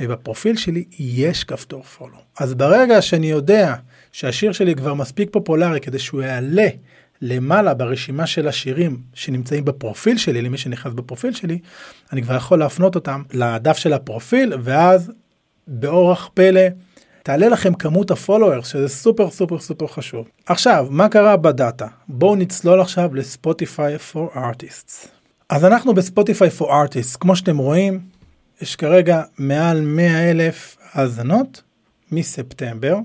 ובפרופיל 0.00 0.56
שלי 0.56 0.84
יש 0.98 1.44
כפתור 1.44 1.82
פולו. 1.82 2.18
אז 2.38 2.54
ברגע 2.54 3.02
שאני 3.02 3.30
יודע 3.30 3.74
שהשיר 4.16 4.52
שלי 4.52 4.74
כבר 4.74 4.94
מספיק 4.94 5.28
פופולרי 5.32 5.80
כדי 5.80 5.98
שהוא 5.98 6.22
יעלה 6.22 6.68
למעלה 7.22 7.74
ברשימה 7.74 8.26
של 8.26 8.48
השירים 8.48 9.02
שנמצאים 9.14 9.64
בפרופיל 9.64 10.18
שלי, 10.18 10.42
למי 10.42 10.58
שנכנס 10.58 10.92
בפרופיל 10.92 11.32
שלי, 11.32 11.58
אני 12.12 12.22
כבר 12.22 12.34
יכול 12.34 12.58
להפנות 12.58 12.94
אותם 12.94 13.22
לדף 13.32 13.76
של 13.76 13.92
הפרופיל, 13.92 14.52
ואז 14.62 15.12
באורח 15.66 16.30
פלא 16.34 16.60
תעלה 17.22 17.48
לכם 17.48 17.74
כמות 17.74 18.10
ה 18.10 18.16
followers, 18.16 18.68
שזה 18.68 18.88
סופר 18.88 19.30
סופר 19.30 19.58
סופר 19.58 19.86
חשוב. 19.86 20.28
עכשיו, 20.46 20.86
מה 20.90 21.08
קרה 21.08 21.36
בדאטה? 21.36 21.86
בואו 22.08 22.36
נצלול 22.36 22.80
עכשיו 22.80 23.14
לספוטיפיי 23.14 23.96
for 23.96 24.36
artists. 24.36 25.08
אז 25.48 25.64
אנחנו 25.64 25.94
בספוטיפיי 25.94 26.48
for 26.58 26.64
artists, 26.64 27.18
כמו 27.20 27.36
שאתם 27.36 27.58
רואים, 27.58 28.00
יש 28.60 28.76
כרגע 28.76 29.22
מעל 29.38 29.80
100 29.80 30.30
אלף 30.30 30.76
האזנות 30.92 31.62
מספטמבר, 32.12 32.96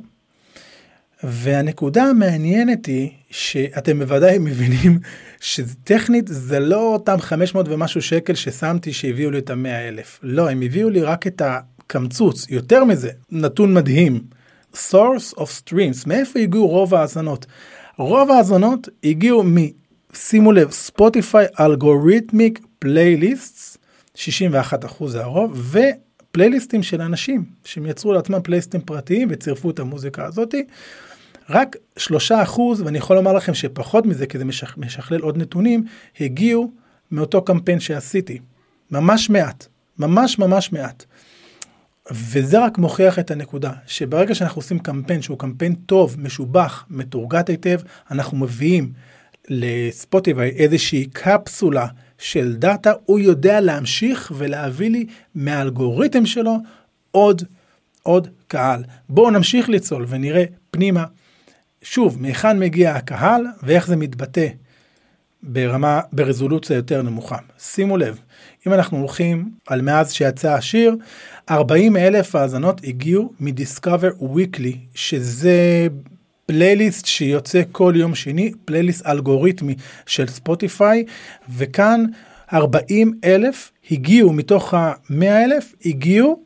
והנקודה 1.23 2.03
המעניינת 2.03 2.85
היא 2.85 3.09
שאתם 3.31 3.99
בוודאי 3.99 4.37
מבינים 4.39 4.99
שטכנית 5.39 6.27
זה 6.27 6.59
לא 6.59 6.93
אותם 6.93 7.17
500 7.19 7.67
ומשהו 7.69 8.01
שקל 8.01 8.35
ששמתי 8.35 8.93
שהביאו 8.93 9.31
לי 9.31 9.37
את 9.37 9.49
המאה 9.49 9.87
אלף. 9.87 10.19
לא, 10.23 10.49
הם 10.49 10.61
הביאו 10.61 10.89
לי 10.89 11.01
רק 11.01 11.27
את 11.27 11.41
הקמצוץ. 11.45 12.45
יותר 12.49 12.83
מזה, 12.83 13.09
נתון 13.31 13.73
מדהים. 13.73 14.21
source 14.73 15.37
of 15.37 15.47
streams, 15.63 16.07
מאיפה 16.07 16.39
הגיעו 16.39 16.67
רוב 16.67 16.93
ההאזנות? 16.93 17.45
רוב 17.97 18.31
ההאזנות 18.31 18.89
הגיעו 19.03 19.43
מ... 19.43 19.55
שימו 20.13 20.51
לב, 20.51 20.71
ספוטיפיי 20.71 21.45
algorithmic 21.59 22.59
playlists 22.79 23.77
61 24.15 24.85
אחוז 24.85 25.11
זה 25.11 25.23
הרוב, 25.23 25.75
ופלייליסטים 26.31 26.83
של 26.83 27.01
אנשים 27.01 27.45
שהם 27.63 27.85
יצרו 27.85 28.13
לעצמם 28.13 28.39
פלייליסטים 28.43 28.81
פרטיים 28.81 29.27
וצירפו 29.31 29.69
את 29.69 29.79
המוזיקה 29.79 30.25
הזאתי. 30.25 30.63
רק 31.51 31.75
שלושה 31.97 32.43
אחוז, 32.43 32.81
ואני 32.81 32.97
יכול 32.97 33.15
לומר 33.15 33.33
לכם 33.33 33.53
שפחות 33.53 34.05
מזה, 34.05 34.25
כי 34.25 34.37
זה 34.37 34.45
משכ... 34.45 34.77
משכלל 34.77 35.19
עוד 35.19 35.37
נתונים, 35.37 35.85
הגיעו 36.19 36.71
מאותו 37.11 37.41
קמפיין 37.41 37.79
שעשיתי. 37.79 38.39
ממש 38.91 39.29
מעט, 39.29 39.67
ממש 39.99 40.39
ממש 40.39 40.71
מעט. 40.71 41.05
וזה 42.11 42.65
רק 42.65 42.77
מוכיח 42.77 43.19
את 43.19 43.31
הנקודה, 43.31 43.71
שברגע 43.87 44.35
שאנחנו 44.35 44.59
עושים 44.59 44.79
קמפיין 44.79 45.21
שהוא 45.21 45.37
קמפיין 45.37 45.75
טוב, 45.75 46.15
משובח, 46.19 46.85
מתורגת 46.89 47.49
היטב, 47.49 47.79
אנחנו 48.11 48.37
מביאים 48.37 48.91
לספוטיפיי 49.49 50.49
איזושהי 50.49 51.05
קפסולה 51.13 51.87
של 52.17 52.55
דאטה, 52.55 52.93
הוא 53.05 53.19
יודע 53.19 53.61
להמשיך 53.61 54.31
ולהביא 54.37 54.89
לי 54.89 55.05
מהאלגוריתם 55.35 56.25
שלו 56.25 56.57
עוד, 57.11 57.43
עוד 58.03 58.27
קהל. 58.47 58.83
בואו 59.09 59.31
נמשיך 59.31 59.69
לצלול 59.69 60.05
ונראה 60.09 60.43
פנימה, 60.71 61.05
שוב, 61.83 62.21
מהיכן 62.21 62.59
מגיע 62.59 62.91
הקהל 62.91 63.45
ואיך 63.63 63.87
זה 63.87 63.95
מתבטא 63.95 64.47
ברמה, 65.43 66.01
ברזולוציה 66.13 66.75
יותר 66.75 67.01
נמוכה. 67.01 67.37
שימו 67.59 67.97
לב, 67.97 68.19
אם 68.67 68.73
אנחנו 68.73 68.97
הולכים 68.97 69.51
על 69.67 69.81
מאז 69.81 70.13
שיצא 70.13 70.53
השיר, 70.53 70.95
40 71.49 71.97
אלף 71.97 72.35
האזנות 72.35 72.81
הגיעו 72.83 73.33
מ-Discover 73.39 74.21
Weekly, 74.21 74.75
שזה 74.95 75.87
פלייליסט 76.45 77.05
שיוצא 77.05 77.61
כל 77.71 77.93
יום 77.95 78.15
שני, 78.15 78.51
פלייליסט 78.65 79.05
אלגוריתמי 79.05 79.75
של 80.05 80.27
ספוטיפיי, 80.27 81.05
וכאן 81.57 82.05
40 82.53 83.13
אלף 83.23 83.71
הגיעו 83.91 84.33
מתוך 84.33 84.73
ה-100 84.73 85.25
אלף, 85.25 85.75
הגיעו 85.85 86.43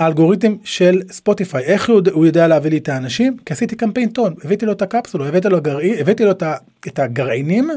מהאלגוריתם 0.00 0.54
של 0.64 1.02
ספוטיפיי. 1.10 1.64
איך 1.64 1.90
הוא, 1.90 2.00
הוא 2.12 2.26
יודע 2.26 2.48
להביא 2.48 2.70
לי 2.70 2.78
את 2.78 2.88
האנשים? 2.88 3.36
כי 3.46 3.52
עשיתי 3.52 3.76
קמפיינטון, 3.76 4.34
הבאתי 4.44 4.66
לו 4.66 4.72
את 4.72 4.82
הקפסולה, 4.82 5.28
הבאתי 5.28 5.48
לו, 5.48 5.60
גרעי, 5.60 6.00
הבאתי 6.00 6.24
לו 6.24 6.30
את 6.86 6.98
הגרעינים, 6.98 7.70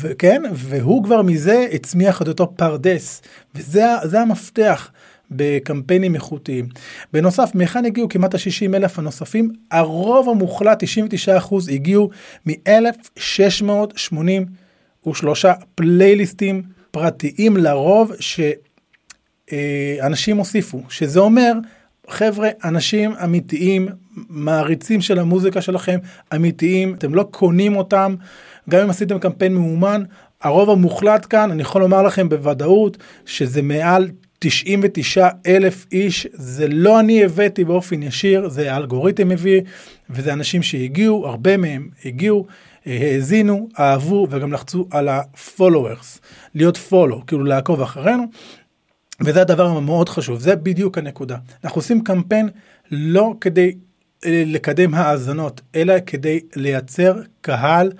וכן, 0.00 0.42
והוא 0.52 1.04
כבר 1.04 1.22
מזה 1.22 1.66
הצמיח 1.72 2.22
את 2.22 2.28
אותו 2.28 2.52
פרדס, 2.56 3.22
וזה 3.54 4.20
המפתח. 4.20 4.90
בקמפיינים 5.30 6.14
איכותיים. 6.14 6.68
בנוסף, 7.12 7.50
מהיכן 7.54 7.84
הגיעו 7.84 8.08
כמעט 8.08 8.34
ה-60 8.34 8.76
אלף 8.76 8.98
הנוספים? 8.98 9.52
הרוב 9.70 10.28
המוחלט, 10.28 10.82
99% 10.82 10.86
הגיעו 11.72 12.10
מ-1683 12.46 15.08
פלייליסטים 15.74 16.62
פרטיים 16.90 17.56
לרוב 17.56 18.12
שאנשים 19.50 20.36
הוסיפו, 20.36 20.82
שזה 20.88 21.20
אומר, 21.20 21.52
חבר'ה, 22.08 22.48
אנשים 22.64 23.12
אמיתיים, 23.24 23.88
מעריצים 24.28 25.00
של 25.00 25.18
המוזיקה 25.18 25.60
שלכם, 25.60 25.98
אמיתיים, 26.34 26.94
אתם 26.94 27.14
לא 27.14 27.22
קונים 27.30 27.76
אותם, 27.76 28.14
גם 28.70 28.80
אם 28.82 28.90
עשיתם 28.90 29.18
קמפיין 29.18 29.54
מאומן, 29.54 30.02
הרוב 30.42 30.70
המוחלט 30.70 31.26
כאן, 31.30 31.50
אני 31.50 31.62
יכול 31.62 31.80
לומר 31.80 32.02
לכם 32.02 32.28
בוודאות, 32.28 32.96
שזה 33.26 33.62
מעל 33.62 34.08
99 34.38 35.28
אלף 35.46 35.86
איש, 35.92 36.26
זה 36.32 36.68
לא 36.68 37.00
אני 37.00 37.24
הבאתי 37.24 37.64
באופן 37.64 38.02
ישיר, 38.02 38.48
זה 38.48 38.72
האלגוריתם 38.72 39.30
הביא, 39.30 39.60
וזה 40.10 40.32
אנשים 40.32 40.62
שהגיעו, 40.62 41.26
הרבה 41.26 41.56
מהם 41.56 41.88
הגיעו, 42.04 42.46
האזינו, 42.86 43.68
אהבו 43.78 44.26
וגם 44.30 44.52
לחצו 44.52 44.86
על 44.90 45.08
ה-followers, 45.08 46.18
להיות 46.54 46.78
follow, 46.90 47.24
כאילו 47.26 47.44
לעקוב 47.44 47.80
אחרינו, 47.80 48.24
וזה 49.20 49.40
הדבר 49.40 49.66
המאוד 49.66 50.08
חשוב, 50.08 50.40
זה 50.40 50.56
בדיוק 50.56 50.98
הנקודה. 50.98 51.36
אנחנו 51.64 51.78
עושים 51.78 52.04
קמפיין 52.04 52.48
לא 52.90 53.34
כדי 53.40 53.74
אה, 54.26 54.42
לקדם 54.46 54.94
האזנות, 54.94 55.60
אלא 55.74 55.94
כדי 56.06 56.40
לייצר 56.56 57.20
קהל 57.40 57.92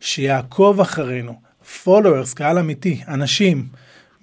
שיעקוב 0.00 0.80
אחרינו, 0.80 1.32
followers, 1.84 2.34
קהל 2.34 2.58
אמיתי, 2.58 3.00
אנשים. 3.08 3.66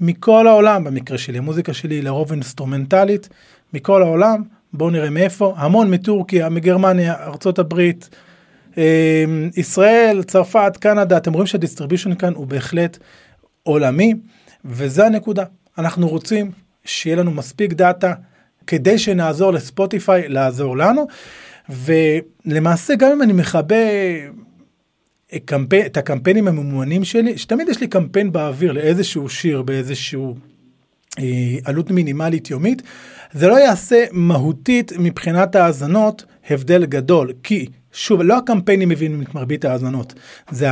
מכל 0.02 0.48
העולם, 0.48 0.84
במקרה 0.84 1.18
שלי, 1.18 1.38
המוזיקה 1.38 1.74
שלי 1.74 1.96
היא 1.96 2.04
לרוב 2.04 2.32
אינסטרומנטלית, 2.32 3.30
מכל 3.74 4.04
העולם, 4.04 4.44
בואו 4.74 4.90
נראה 4.90 5.10
מאיפה, 5.10 5.54
המון 5.58 5.92
מטורקיה, 5.92 6.50
מגרמניה, 6.50 7.14
ארה"ב, 7.14 7.82
אה, 8.78 9.24
ישראל, 9.58 10.24
צרפת, 10.24 10.78
קנדה, 10.80 11.18
אתם 11.18 11.34
רואים 11.34 11.48
שה 11.48 11.61
distribution 11.61 12.16
כאן 12.16 12.34
הוא 12.34 12.48
בהחלט 12.48 12.98
עולמי, 13.64 14.14
וזה 14.66 15.06
הנקודה. 15.06 15.44
אנחנו 15.78 16.08
רוצים 16.08 16.52
שיהיה 16.86 17.16
לנו 17.16 17.32
מספיק 17.32 17.74
דאטה 17.74 18.14
כדי 18.68 18.98
שנעזור 18.98 19.54
לספוטיפיי 19.54 20.30
לעזור 20.30 20.78
לנו. 20.78 21.08
ולמעשה 21.70 22.96
גם 22.96 23.12
אם 23.12 23.22
אני 23.22 23.34
מכבה 23.34 23.76
את 25.86 25.98
הקמפיינים 25.98 26.48
הממומנים 26.48 27.04
שלי, 27.04 27.38
שתמיד 27.38 27.70
יש 27.70 27.82
לי 27.82 27.88
קמפיין 27.88 28.32
באוויר 28.32 28.72
לאיזשהו 28.72 29.30
שיר 29.30 29.62
באיזשהו 29.62 30.36
אה, 31.20 31.56
עלות 31.66 31.92
מינימלית 31.92 32.50
יומית, 32.50 32.82
זה 33.32 33.48
לא 33.48 33.60
יעשה 33.60 34.06
מהותית 34.12 34.92
מבחינת 35.00 35.56
האזנות 35.56 36.26
הבדל 36.50 36.86
גדול, 36.86 37.34
כי 37.44 37.66
שוב, 37.92 38.22
לא 38.22 38.38
הקמפיינים 38.38 38.90
מבינים 38.90 39.22
את 39.22 39.36
מרבית 39.36 39.66
האזנות, 39.66 40.14
זה 40.52 40.68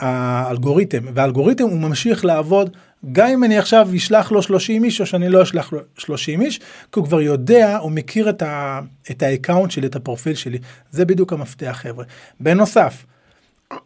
האלגוריתם, 0.00 0.98
והאלגוריתם 1.14 1.64
הוא 1.64 1.78
ממשיך 1.78 2.24
לעבוד 2.24 2.76
גם 3.12 3.28
אם 3.28 3.44
אני 3.44 3.58
עכשיו 3.58 3.88
אשלח 3.96 4.32
לו 4.32 4.42
30 4.42 4.84
איש 4.84 5.00
או 5.00 5.06
שאני 5.06 5.28
לא 5.28 5.42
אשלח 5.42 5.72
לו 5.72 5.80
30 5.98 6.40
איש, 6.40 6.58
כי 6.58 7.00
הוא 7.00 7.04
כבר 7.04 7.20
יודע, 7.20 7.78
הוא 7.78 7.92
מכיר 7.92 8.30
את, 8.30 8.42
ה, 8.42 8.80
את 9.10 9.22
ה 9.22 9.28
account 9.28 9.70
שלי, 9.70 9.86
את 9.86 9.96
הפרופיל 9.96 10.34
שלי. 10.34 10.58
זה 10.90 11.04
בדיוק 11.04 11.32
המפתח 11.32 11.78
חבר'ה. 11.82 12.04
בנוסף, 12.40 13.06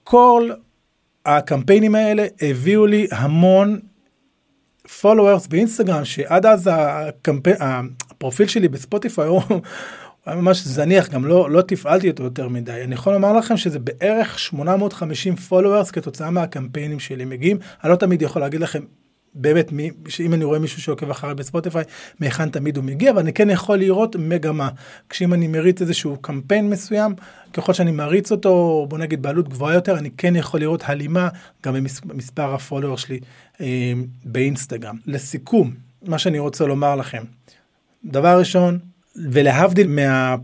כל 0.04 0.50
הקמפיינים 1.26 1.94
האלה 1.94 2.26
הביאו 2.40 2.86
לי 2.86 3.06
המון 3.10 3.80
followers 4.86 5.48
באינסטגרם 5.48 6.04
שעד 6.04 6.46
אז 6.46 6.70
הקמפ... 6.72 7.46
הפרופיל 7.60 8.46
שלי 8.48 8.68
בספוטיפיי 8.68 9.26
הוא 9.26 9.42
היה 10.26 10.36
ממש 10.36 10.64
זניח 10.64 11.08
גם 11.08 11.24
לא 11.24 11.50
לא 11.50 11.62
תפעלתי 11.62 12.10
אותו 12.10 12.22
יותר 12.22 12.48
מדי 12.48 12.84
אני 12.84 12.94
יכול 12.94 13.12
לומר 13.12 13.32
לכם 13.32 13.56
שזה 13.56 13.78
בערך 13.78 14.38
850 14.38 15.34
followers 15.50 15.92
כתוצאה 15.92 16.30
מהקמפיינים 16.30 17.00
שלי 17.00 17.24
מגיעים 17.24 17.58
אני 17.84 17.92
לא 17.92 17.96
תמיד 17.96 18.22
יכול 18.22 18.42
להגיד 18.42 18.60
לכם 18.60 18.82
באמת 19.34 19.72
אם 20.20 20.34
אני 20.34 20.44
רואה 20.44 20.58
מישהו 20.58 20.82
שעוקב 20.82 21.10
אחרי 21.10 21.34
בספוטיפיי, 21.34 21.84
מהיכן 22.20 22.50
תמיד 22.50 22.76
הוא 22.76 22.84
מגיע, 22.84 23.10
אבל 23.10 23.18
אני 23.18 23.32
כן 23.32 23.50
יכול 23.50 23.78
לראות 23.78 24.16
מגמה. 24.16 24.68
כשאם 25.08 25.34
אני 25.34 25.48
מריץ 25.48 25.80
איזשהו 25.80 26.16
קמפיין 26.16 26.70
מסוים, 26.70 27.14
ככל 27.52 27.72
שאני 27.72 27.90
מריץ 27.90 28.32
אותו, 28.32 28.86
בוא 28.88 28.98
נגיד 28.98 29.22
בעלות 29.22 29.48
גבוהה 29.48 29.74
יותר, 29.74 29.98
אני 29.98 30.10
כן 30.10 30.36
יכול 30.36 30.60
לראות 30.60 30.82
הלימה 30.84 31.28
גם 31.64 31.74
במספר 32.04 32.54
הפולוור 32.54 32.98
שלי 32.98 33.20
אה, 33.60 33.92
באינסטגרם. 34.24 34.96
לסיכום, 35.06 35.74
מה 36.02 36.18
שאני 36.18 36.38
רוצה 36.38 36.66
לומר 36.66 36.96
לכם, 36.96 37.22
דבר 38.04 38.38
ראשון, 38.38 38.78
ולהבדיל 39.16 39.88
מה... 39.88 40.36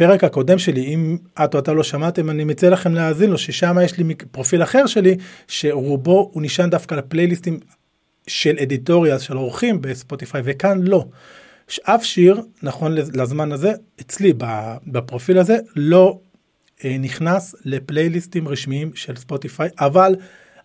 הפרק 0.00 0.24
הקודם 0.24 0.58
שלי 0.58 0.94
אם 0.94 1.18
את 1.44 1.54
או 1.54 1.58
אתה 1.58 1.72
לא 1.72 1.82
שמעתם 1.82 2.30
אני 2.30 2.44
מציע 2.44 2.70
לכם 2.70 2.94
להאזין 2.94 3.30
לו 3.30 3.38
ששם 3.38 3.76
יש 3.84 3.98
לי 3.98 4.14
פרופיל 4.30 4.62
אחר 4.62 4.86
שלי 4.86 5.16
שרובו 5.48 6.30
הוא 6.32 6.42
נשען 6.42 6.70
דווקא 6.70 6.94
על 6.94 7.00
פלייליסטים 7.08 7.60
של 8.30 8.56
אדיטוריה 8.62 9.18
של 9.18 9.38
אורחים 9.38 9.80
בספוטיפיי 9.80 10.42
וכאן 10.44 10.82
לא. 10.82 11.04
אף 11.82 12.04
שיר 12.04 12.42
נכון 12.62 12.94
לזמן 12.94 13.52
הזה 13.52 13.72
אצלי 14.00 14.32
בפרופיל 14.86 15.38
הזה 15.38 15.58
לא 15.76 16.18
אה, 16.84 16.96
נכנס 16.98 17.54
לפלייליסטים 17.64 18.48
רשמיים 18.48 18.90
של 18.94 19.16
ספוטיפיי 19.16 19.68
אבל 19.80 20.16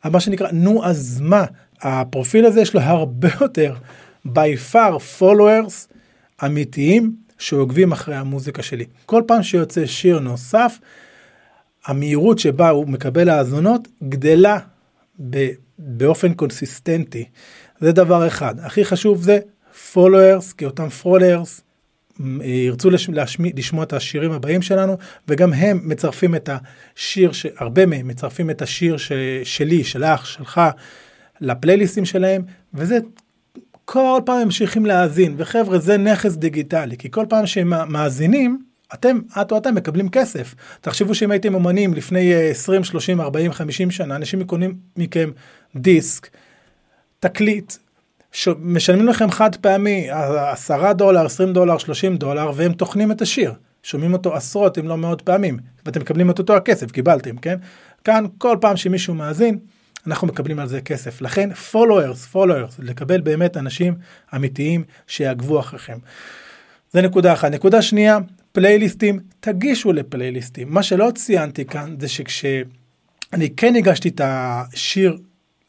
מה 0.05 0.19
שנקרא 0.19 0.51
נו 0.51 0.85
אז 0.85 1.21
מה 1.23 1.45
הפרופיל 1.81 2.45
הזה 2.45 2.61
יש 2.61 2.73
לו 2.73 2.81
הרבה 2.81 3.27
יותר 3.41 3.75
by 4.27 4.73
far 4.73 5.19
followers 5.19 5.95
אמיתיים 6.45 7.15
שעוקבים 7.37 7.91
אחרי 7.91 8.15
המוזיקה 8.15 8.63
שלי 8.63 8.85
כל 9.05 9.23
פעם 9.27 9.43
שיוצא 9.43 9.85
שיר 9.85 10.19
נוסף 10.19 10.79
המהירות 11.85 12.39
שבה 12.39 12.69
הוא 12.69 12.87
מקבל 12.87 13.29
האזונות 13.29 13.87
גדלה 14.09 14.59
באופן 15.79 16.33
קונסיסטנטי. 16.33 17.25
זה 17.79 17.91
דבר 17.91 18.27
אחד. 18.27 18.55
הכי 18.59 18.85
חשוב 18.85 19.21
זה 19.21 19.39
followers, 19.93 20.53
כי 20.57 20.65
אותם 20.65 20.87
followers 21.03 21.61
ירצו 22.43 22.89
להשמיע, 22.89 23.51
לשמוע 23.55 23.83
את 23.83 23.93
השירים 23.93 24.31
הבאים 24.31 24.61
שלנו, 24.61 24.97
וגם 25.27 25.53
הם 25.53 25.79
מצרפים 25.83 26.35
את 26.35 26.49
השיר, 26.49 27.31
ש... 27.31 27.45
הרבה 27.57 27.85
מהם 27.85 28.07
מצרפים 28.07 28.49
את 28.49 28.61
השיר 28.61 28.97
ש... 28.97 29.11
שלי, 29.43 29.83
שלך, 29.83 30.25
שלך, 30.25 30.61
לפלייליסטים 31.41 32.05
שלהם, 32.05 32.41
וזה 32.73 32.97
כל 33.85 34.19
פעם 34.25 34.43
ממשיכים 34.45 34.85
להאזין, 34.85 35.35
וחבר'ה 35.37 35.79
זה 35.79 35.97
נכס 35.97 36.35
דיגיטלי, 36.35 36.97
כי 36.97 37.11
כל 37.11 37.25
פעם 37.29 37.45
שהם 37.45 37.73
מאזינים, 37.91 38.59
אתם, 38.95 39.19
את 39.41 39.51
או 39.51 39.57
אתם 39.57 39.75
מקבלים 39.75 40.09
כסף. 40.09 40.55
תחשבו 40.81 41.15
שאם 41.15 41.31
הייתם 41.31 41.53
אומנים 41.53 41.93
לפני 41.93 42.33
20, 42.49 42.83
30, 42.83 43.21
40, 43.21 43.51
50 43.51 43.91
שנה, 43.91 44.15
אנשים 44.15 44.43
קונים 44.43 44.75
מכם 44.97 45.31
דיסק, 45.75 46.29
תקליט. 47.19 47.73
משלמים 48.59 49.07
לכם 49.07 49.31
חד 49.31 49.55
פעמי 49.55 50.07
10 50.11 50.93
דולר, 50.93 51.25
20 51.25 51.53
דולר, 51.53 51.77
30 51.77 52.17
דולר, 52.17 52.51
והם 52.55 52.73
טוחנים 52.73 53.11
את 53.11 53.21
השיר. 53.21 53.53
שומעים 53.83 54.13
אותו 54.13 54.35
עשרות 54.35 54.77
אם 54.77 54.87
לא 54.87 54.97
מאות 54.97 55.21
פעמים, 55.21 55.57
ואתם 55.85 56.01
מקבלים 56.01 56.29
את 56.29 56.39
אותו 56.39 56.55
הכסף, 56.55 56.91
קיבלתם, 56.91 57.37
כן? 57.37 57.57
כאן 58.03 58.25
כל 58.37 58.57
פעם 58.61 58.77
שמישהו 58.77 59.13
מאזין, 59.13 59.59
אנחנו 60.07 60.27
מקבלים 60.27 60.59
על 60.59 60.67
זה 60.67 60.81
כסף. 60.81 61.21
לכן 61.21 61.49
followers, 61.71 62.35
followers, 62.35 62.75
לקבל 62.79 63.21
באמת 63.21 63.57
אנשים 63.57 63.95
אמיתיים 64.35 64.83
שיעקבו 65.07 65.59
אחריכם. 65.59 65.97
זה 66.91 67.01
נקודה 67.01 67.33
אחת. 67.33 67.51
נקודה 67.51 67.81
שנייה, 67.81 68.17
פלייליסטים, 68.55 69.19
תגישו 69.39 69.93
לפלייליסטים. 69.93 70.67
מה 70.73 70.83
שלא 70.83 71.11
ציינתי 71.15 71.65
כאן 71.65 71.95
זה 71.99 72.07
שכשאני 72.07 73.49
כן 73.57 73.75
הגשתי 73.75 74.09
את 74.09 74.21
השיר 74.23 75.17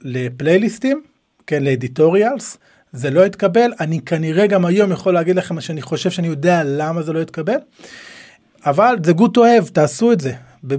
לפלייליסטים, 0.01 1.03
כן, 1.47 1.65
לאדיטוריאלס, 1.65 2.59
זה 2.93 3.11
לא 3.11 3.25
התקבל, 3.25 3.73
אני 3.81 4.01
כנראה 4.01 4.47
גם 4.47 4.65
היום 4.65 4.93
יכול 4.93 5.15
להגיד 5.15 5.37
לכם 5.37 5.61
שאני 5.61 5.83
חושב 5.83 6.11
שאני 6.11 6.27
יודע 6.27 6.63
למה 6.65 7.03
זה 7.03 7.13
לא 7.13 7.21
התקבל, 7.23 7.59
אבל 8.67 8.97
זה 9.05 9.13
to 9.13 9.39
have, 9.39 9.71
תעשו 9.73 10.13
את 10.13 10.21
זה. 10.21 10.33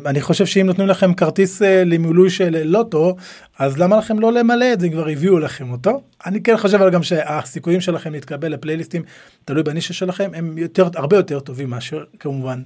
אני 0.06 0.22
חושב 0.22 0.46
שאם 0.46 0.66
נותנים 0.66 0.88
לכם 0.88 1.14
כרטיס 1.14 1.62
אה, 1.62 1.84
למילוי 1.84 2.30
של 2.30 2.64
לוטו, 2.64 3.16
אז 3.60 3.78
למה 3.78 3.98
לכם 3.98 4.20
לא 4.20 4.34
למלא 4.34 4.74
את 4.74 4.80
זה, 4.80 4.90
כבר 4.90 5.08
הביאו 5.08 5.40
לכם 5.40 5.72
אותו. 5.72 6.02
אני 6.26 6.44
כן 6.44 6.58
חושב 6.58 6.78
אבל 6.82 6.90
גם 6.90 7.04
שהסיכויים 7.04 7.82
שלכם 7.82 8.12
להתקבל 8.12 8.54
לפלייליסטים, 8.54 9.04
תלוי 9.46 9.64
בנישה 9.64 9.94
שלכם, 9.94 10.32
הם 10.34 10.58
יותר, 10.58 10.90
הרבה 10.96 11.18
יותר 11.18 11.40
טובים 11.40 11.70
מאשר 11.70 12.04
כמובן 12.20 12.62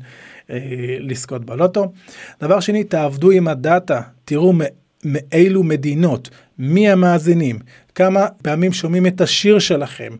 אה, 0.49 0.57
לזכות 0.99 1.45
בלוטו. 1.45 1.91
דבר 2.41 2.59
שני, 2.59 2.83
תעבדו 2.83 3.31
עם 3.31 3.47
הדאטה, 3.47 4.01
תראו 4.25 4.53
מאילו 5.05 5.63
מדינות, 5.63 6.29
מי 6.59 6.89
המאזינים, 6.89 7.59
כמה 7.95 8.27
פעמים 8.41 8.73
שומעים 8.73 9.07
את 9.07 9.21
השיר 9.21 9.59
שלכם. 9.59 10.13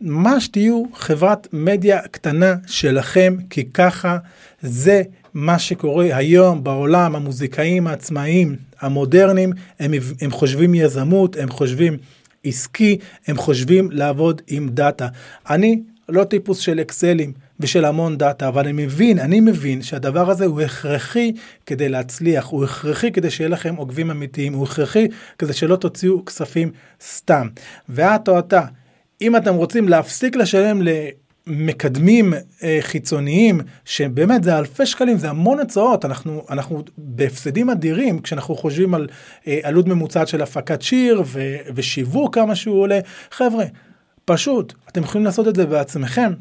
ממש 0.00 0.48
תהיו 0.48 0.82
חברת 0.94 1.48
מדיה 1.52 2.00
קטנה 2.10 2.54
שלכם, 2.66 3.36
כי 3.50 3.64
ככה 3.64 4.18
זה 4.62 5.02
מה 5.34 5.58
שקורה 5.58 6.16
היום 6.16 6.64
בעולם, 6.64 7.16
המוזיקאים 7.16 7.86
העצמאיים 7.86 8.56
המודרניים, 8.80 9.52
הם, 9.78 9.92
הם 10.20 10.30
חושבים 10.30 10.74
יזמות, 10.74 11.36
הם 11.36 11.50
חושבים 11.50 11.96
עסקי, 12.44 12.98
הם 13.26 13.36
חושבים 13.36 13.90
לעבוד 13.90 14.42
עם 14.46 14.68
דאטה. 14.68 15.08
אני 15.50 15.82
לא 16.08 16.24
טיפוס 16.24 16.58
של 16.58 16.80
אקסלים 16.80 17.32
ושל 17.60 17.84
המון 17.84 18.18
דאטה, 18.18 18.48
אבל 18.48 18.62
אני 18.62 18.84
מבין, 18.84 19.18
אני 19.18 19.40
מבין 19.40 19.82
שהדבר 19.82 20.30
הזה 20.30 20.44
הוא 20.44 20.60
הכרחי 20.60 21.32
כדי 21.66 21.88
להצליח, 21.88 22.46
הוא 22.46 22.64
הכרחי 22.64 23.12
כדי 23.12 23.30
שיהיה 23.30 23.48
לכם 23.48 23.74
עוקבים 23.74 24.10
אמיתיים, 24.10 24.52
הוא 24.52 24.64
הכרחי 24.64 25.08
כדי 25.38 25.52
שלא 25.52 25.76
תוציאו 25.76 26.24
כספים 26.24 26.70
סתם. 27.02 27.48
ואת 27.88 28.28
או 28.28 28.38
אתה, 28.38 28.62
אם 29.20 29.36
אתם 29.36 29.54
רוצים 29.54 29.88
להפסיק 29.88 30.36
לשלם 30.36 30.82
מקדמים 31.46 32.34
אה, 32.62 32.78
חיצוניים 32.80 33.60
שבאמת 33.84 34.44
זה 34.44 34.58
אלפי 34.58 34.86
שקלים 34.86 35.18
זה 35.18 35.30
המון 35.30 35.60
הצעות. 35.60 36.04
אנחנו 36.04 36.44
אנחנו 36.50 36.82
בהפסדים 36.98 37.70
אדירים 37.70 38.20
כשאנחנו 38.20 38.56
חושבים 38.56 38.94
על 38.94 39.08
אה, 39.46 39.60
עלות 39.62 39.86
ממוצעת 39.86 40.28
של 40.28 40.42
הפקת 40.42 40.82
שיר 40.82 41.22
ו, 41.26 41.56
ושיווק 41.74 42.34
כמה 42.34 42.54
שהוא 42.54 42.80
עולה. 42.80 43.00
חבר'ה 43.30 43.64
פשוט 44.24 44.74
אתם 44.88 45.02
יכולים 45.02 45.24
לעשות 45.24 45.48
את 45.48 45.56
זה 45.56 45.66
בעצמכם 45.66 46.32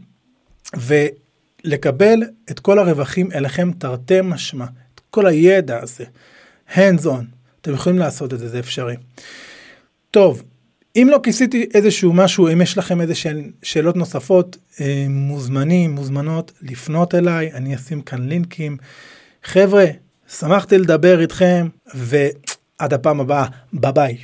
ולקבל 0.78 2.24
את 2.52 2.60
כל 2.60 2.80
הרווחים 2.80 3.32
אליכם 3.32 3.72
תרתי 3.72 4.22
משמע 4.24 4.66
את 4.96 5.02
כל 5.10 5.26
הידע 5.26 5.80
הזה. 5.84 6.06
Hands 6.76 7.06
on. 7.06 7.26
אתם 7.62 7.74
יכולים 7.74 8.00
לעשות 8.00 8.34
את 8.34 8.40
זה 8.40 8.50
זה 8.50 8.60
אפשרי. 8.60 8.96
טוב 10.12 10.44
אם 10.96 11.08
לא 11.12 11.20
כיסיתי 11.24 11.66
איזשהו 11.74 12.14
משהו, 12.14 12.48
אם 12.48 12.62
יש 12.62 12.78
לכם 12.78 13.02
איזה 13.02 13.14
שאלות 13.64 13.96
נוספות, 13.96 14.58
אה, 14.82 15.06
מוזמנים, 15.10 15.92
מוזמנות 15.92 16.52
לפנות 16.62 17.16
אליי, 17.16 17.54
אני 17.54 17.76
אשים 17.76 18.02
כאן 18.02 18.28
לינקים. 18.28 18.78
חבר'ה, 19.44 19.86
שמחתי 20.40 20.78
לדבר 20.78 21.22
איתכם, 21.22 21.68
ועד 21.94 22.94
הפעם 22.94 23.20
הבאה, 23.20 23.46
ביי 23.74 23.92
ביי. 23.92 24.18